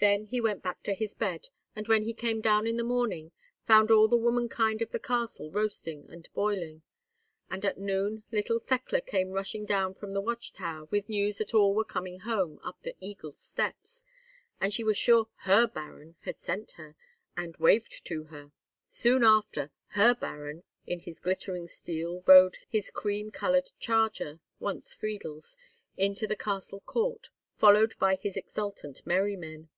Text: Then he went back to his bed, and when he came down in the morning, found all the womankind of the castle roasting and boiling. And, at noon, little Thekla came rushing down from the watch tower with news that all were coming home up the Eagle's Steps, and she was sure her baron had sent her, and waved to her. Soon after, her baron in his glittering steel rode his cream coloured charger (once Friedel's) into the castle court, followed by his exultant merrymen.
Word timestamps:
Then 0.00 0.26
he 0.26 0.38
went 0.38 0.62
back 0.62 0.82
to 0.82 0.92
his 0.92 1.14
bed, 1.14 1.48
and 1.74 1.88
when 1.88 2.02
he 2.02 2.12
came 2.12 2.42
down 2.42 2.66
in 2.66 2.76
the 2.76 2.84
morning, 2.84 3.32
found 3.66 3.90
all 3.90 4.06
the 4.06 4.18
womankind 4.18 4.82
of 4.82 4.90
the 4.90 4.98
castle 4.98 5.50
roasting 5.50 6.04
and 6.10 6.28
boiling. 6.34 6.82
And, 7.48 7.64
at 7.64 7.78
noon, 7.78 8.22
little 8.30 8.58
Thekla 8.58 9.00
came 9.00 9.30
rushing 9.30 9.64
down 9.64 9.94
from 9.94 10.12
the 10.12 10.20
watch 10.20 10.52
tower 10.52 10.84
with 10.90 11.08
news 11.08 11.38
that 11.38 11.54
all 11.54 11.74
were 11.74 11.86
coming 11.86 12.18
home 12.18 12.60
up 12.62 12.82
the 12.82 12.94
Eagle's 13.00 13.38
Steps, 13.40 14.04
and 14.60 14.74
she 14.74 14.84
was 14.84 14.98
sure 14.98 15.28
her 15.36 15.66
baron 15.66 16.16
had 16.20 16.38
sent 16.38 16.72
her, 16.72 16.94
and 17.34 17.56
waved 17.56 18.04
to 18.04 18.24
her. 18.24 18.52
Soon 18.90 19.24
after, 19.24 19.70
her 19.92 20.14
baron 20.14 20.64
in 20.86 21.00
his 21.00 21.18
glittering 21.18 21.66
steel 21.66 22.22
rode 22.26 22.58
his 22.68 22.90
cream 22.90 23.30
coloured 23.30 23.70
charger 23.78 24.38
(once 24.60 24.92
Friedel's) 24.92 25.56
into 25.96 26.26
the 26.26 26.36
castle 26.36 26.80
court, 26.80 27.30
followed 27.56 27.94
by 27.98 28.16
his 28.16 28.36
exultant 28.36 29.00
merrymen. 29.06 29.70